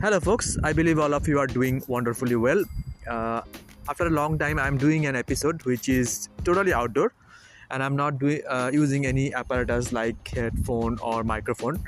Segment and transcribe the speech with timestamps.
[0.00, 0.56] Hello, folks.
[0.62, 2.62] I believe all of you are doing wonderfully well.
[3.10, 3.40] Uh,
[3.88, 7.14] after a long time, I'm doing an episode which is totally outdoor,
[7.72, 11.82] and I'm not doing uh, using any apparatus like headphone or microphone.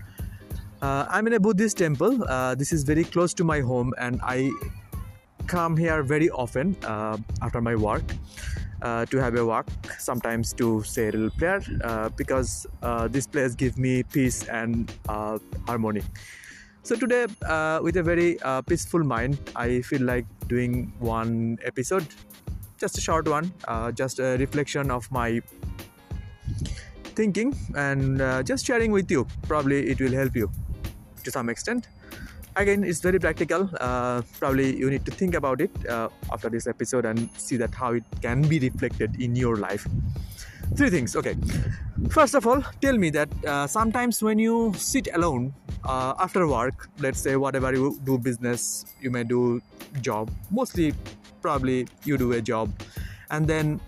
[0.82, 2.24] Uh, I'm in a Buddhist temple.
[2.24, 4.50] Uh, this is very close to my home, and I
[5.46, 8.02] come here very often uh, after my work
[8.82, 9.68] uh, to have a walk.
[10.00, 11.62] Sometimes to say a little prayer
[12.16, 12.66] because
[13.08, 16.02] this place gives me peace and harmony.
[16.90, 22.04] So today, uh, with a very uh, peaceful mind, I feel like doing one episode,
[22.78, 25.40] just a short one, uh, just a reflection of my
[27.14, 29.24] thinking and uh, just sharing with you.
[29.46, 30.50] Probably it will help you
[31.22, 31.86] to some extent.
[32.56, 33.70] Again, it's very practical.
[33.78, 37.72] Uh, probably you need to think about it uh, after this episode and see that
[37.72, 39.86] how it can be reflected in your life.
[40.76, 41.14] Three things.
[41.14, 41.36] Okay.
[42.10, 46.88] First of all, tell me that uh, sometimes when you sit alone uh, after work,
[46.98, 49.60] let's say whatever you do business, you may do
[50.00, 50.30] job.
[50.50, 50.94] Mostly,
[51.42, 52.72] probably you do a job,
[53.30, 53.80] and then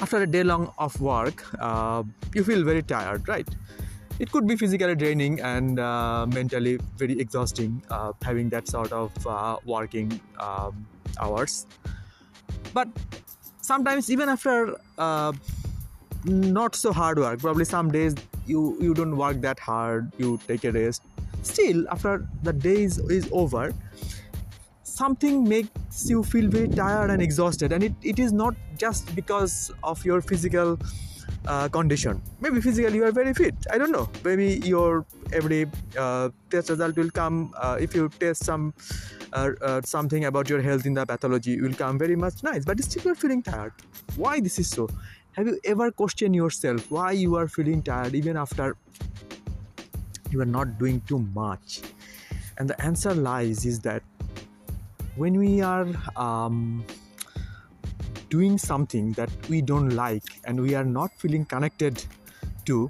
[0.00, 2.02] after a day long of work, uh,
[2.34, 3.48] you feel very tired, right?
[4.18, 9.26] It could be physically draining and uh, mentally very exhausting uh, having that sort of
[9.26, 10.86] uh, working um,
[11.20, 11.66] hours.
[12.72, 12.88] But
[13.60, 15.32] sometimes, even after uh,
[16.24, 18.14] not so hard work, probably some days
[18.46, 21.02] you you don't work that hard, you take a rest.
[21.42, 23.72] Still, after the day is, is over,
[24.82, 27.72] something makes you feel very tired and exhausted.
[27.72, 30.78] And it, it is not just because of your physical
[31.46, 32.22] uh, condition.
[32.40, 33.54] Maybe physically you are very fit.
[33.70, 34.08] I don't know.
[34.24, 35.66] Maybe your every
[35.98, 38.72] uh, test result will come uh, if you test some
[39.32, 42.64] uh, uh, something about your health in the pathology will come very much nice.
[42.64, 43.72] But still you're feeling tired.
[44.16, 44.88] Why this is so
[45.36, 48.76] have you ever questioned yourself why you are feeling tired even after
[50.30, 51.80] you are not doing too much
[52.58, 54.02] and the answer lies is that
[55.16, 55.86] when we are
[56.16, 56.84] um,
[58.30, 62.04] doing something that we don't like and we are not feeling connected
[62.64, 62.88] to,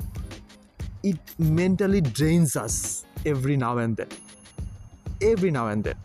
[1.03, 4.09] it mentally drains us every now and then.
[5.21, 5.97] Every now and then.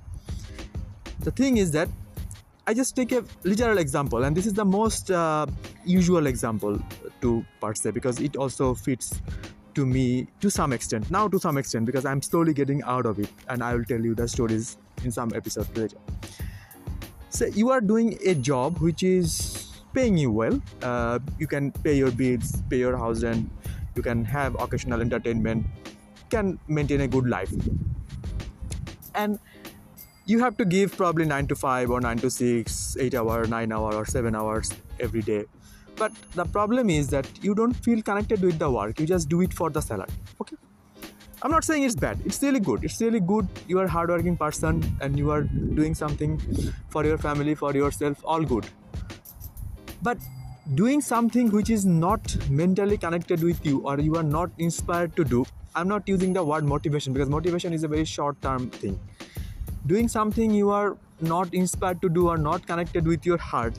[1.22, 1.90] The thing is that
[2.70, 5.48] I just take a literal example, and this is the most uh,
[5.86, 6.80] usual example
[7.22, 9.20] to per se because it also fits
[9.74, 11.10] to me to some extent.
[11.10, 14.00] Now, to some extent, because I'm slowly getting out of it, and I will tell
[14.00, 15.98] you the stories in some episode later.
[17.30, 20.62] So you are doing a job which is paying you well.
[20.84, 23.50] Uh, you can pay your bills, pay your house rent.
[23.96, 25.66] You can have occasional entertainment.
[26.30, 27.52] Can maintain a good life.
[29.16, 29.40] And
[30.30, 33.72] you have to give probably nine to five or nine to six, eight hour, nine
[33.72, 35.46] hour, or seven hours every day.
[35.96, 39.00] But the problem is that you don't feel connected with the work.
[39.00, 40.10] You just do it for the salary.
[40.40, 40.56] Okay
[41.42, 42.20] I'm not saying it's bad.
[42.26, 42.84] It's really good.
[42.84, 43.48] It's really good.
[43.68, 46.38] You are a hardworking person and you are doing something
[46.90, 48.22] for your family, for yourself.
[48.26, 48.66] All good.
[50.02, 50.18] But
[50.76, 55.24] doing something which is not mentally connected with you or you are not inspired to
[55.24, 55.46] do,
[55.76, 59.00] I'm not using the word motivation because motivation is a very short term thing.
[59.90, 63.74] Doing something you are not inspired to do or not connected with your heart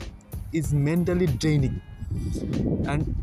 [0.51, 1.81] is mentally draining.
[2.85, 3.15] And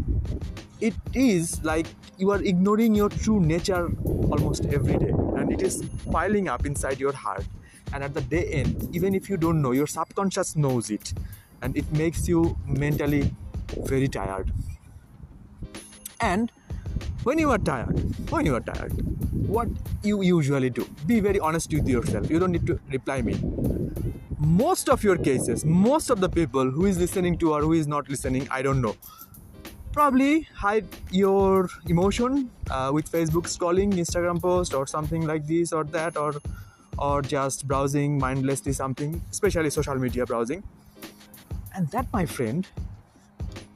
[0.81, 5.11] it is like you are ignoring your true nature almost every day.
[5.11, 7.45] And it is piling up inside your heart.
[7.93, 11.13] And at the day end even if you don't know your subconscious knows it.
[11.61, 13.35] And it makes you mentally
[13.85, 14.51] very tired.
[16.23, 16.51] And
[17.29, 17.97] when you are tired
[18.33, 18.93] when you are tired
[19.55, 19.69] what
[20.03, 22.31] you usually do be very honest with yourself.
[22.31, 23.35] You don't need to reply me.
[24.39, 27.87] Most of your cases most of the people who is listening to or who is
[27.87, 28.95] not listening i don't know.
[29.93, 35.85] Probably hide your emotion uh, with facebook scrolling instagram post or something like this or
[35.97, 36.35] that or
[36.99, 40.63] or just browsing mindlessly something especially social media browsing.
[41.75, 42.67] And that my friend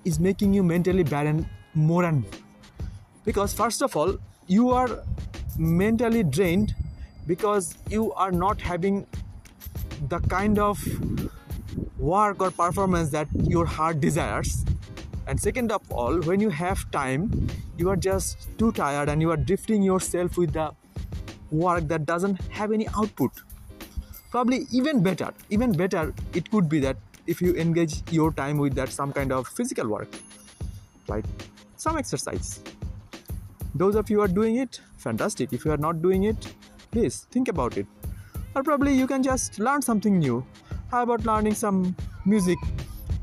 [0.06, 2.42] is making you mentally barren more and more
[3.24, 4.16] because first of all
[4.46, 5.02] you are
[5.58, 6.74] mentally drained
[7.26, 9.06] because you are not having
[10.08, 10.80] the kind of
[11.98, 14.64] work or performance that your heart desires.
[15.28, 17.48] And second of all when you have time
[17.78, 20.72] you are just too tired and you are drifting yourself with the
[21.50, 23.30] work that doesn't have any output.
[24.30, 26.96] Probably even better even better it could be that
[27.26, 30.08] if you engage your time with that some kind of physical work
[31.06, 31.24] like
[31.76, 32.60] some exercise
[33.74, 35.52] those of you are doing it fantastic.
[35.52, 36.54] If you are not doing it
[36.90, 37.86] please think about it.
[38.54, 40.44] Or probably you can just learn something new.
[40.90, 41.96] How about learning some
[42.26, 42.58] music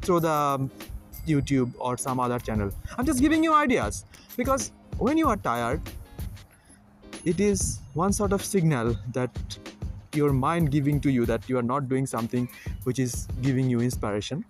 [0.01, 0.71] through the um,
[1.27, 2.71] YouTube or some other channel.
[2.97, 4.05] I'm just giving you ideas.
[4.35, 5.81] Because when you are tired,
[7.25, 9.59] it is one sort of signal that
[10.13, 12.49] your mind giving to you that you are not doing something
[12.83, 14.43] which is giving you inspiration.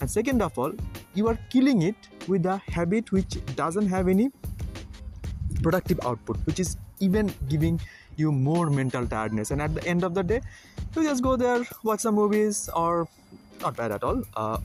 [0.00, 0.72] And second of all
[1.14, 1.94] you are killing it
[2.26, 4.30] with a habit which doesn't have any
[5.62, 7.80] productive output which is even giving
[8.16, 9.50] you more mental tiredness.
[9.50, 10.40] And at the end of the day
[10.94, 13.08] you just go there watch some movies or
[13.60, 14.22] not bad at all.
[14.34, 14.58] Uh,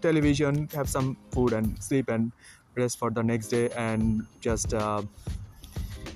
[0.00, 2.32] television have some food and sleep and
[2.76, 5.02] rest for the next day and just uh,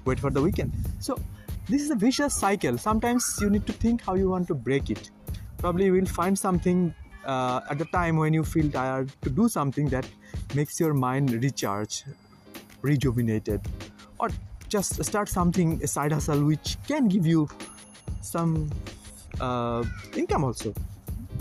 [0.05, 0.73] wait for the weekend.
[0.99, 1.17] So
[1.69, 2.79] this is a vicious cycle.
[2.79, 5.11] Sometimes you need to think how you want to break it.
[5.59, 6.95] Probably you will find something
[7.25, 10.09] uh, at the time when you feel tired to do something that
[10.55, 12.05] makes your mind recharge
[12.83, 13.67] rejuvenated
[14.19, 14.31] or
[14.69, 17.49] just start something a side hustle which can give you
[18.21, 18.71] some
[19.41, 19.85] uh,
[20.17, 20.75] income also.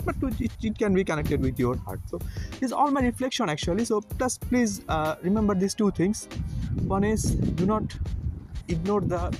[0.04, 2.00] But it, it, can be connected with your heart.
[2.06, 2.18] So
[2.52, 3.84] this is all my reflection actually.
[3.84, 6.28] So plus please uh, remember these two things.
[6.86, 7.82] One is do not
[8.68, 9.36] ignore the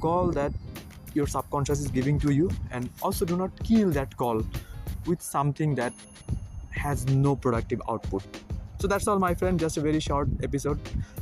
[0.00, 0.52] call that
[1.14, 2.50] your subconscious is giving to you.
[2.70, 4.42] And also do not kill that call
[5.06, 5.92] with something that
[6.70, 8.24] has no productive output
[8.78, 9.58] so that's all my friend.
[9.58, 10.78] Just a very short episode.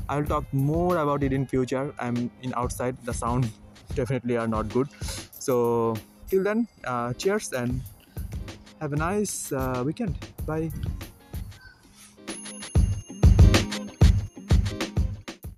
[0.09, 1.95] I will talk more about it in future.
[1.99, 2.97] I'm in outside.
[3.05, 3.51] The sound
[3.95, 4.89] definitely are not good.
[5.33, 5.97] So
[6.29, 7.81] till then uh, cheers and
[8.81, 10.17] have a nice uh, weekend.
[10.47, 10.71] Bye